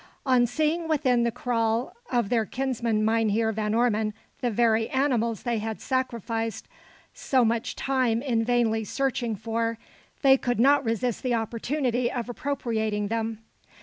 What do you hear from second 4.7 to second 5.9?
animals they had